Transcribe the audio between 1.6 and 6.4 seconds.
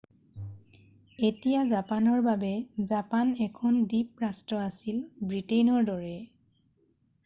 জাপানৰ বাবে৷ জাপান এখন দ্বীপ ৰাষ্ট্ৰ আছিল ব্ৰিটেইনৰ দৰে৷